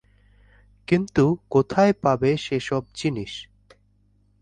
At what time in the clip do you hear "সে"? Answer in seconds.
2.37-2.57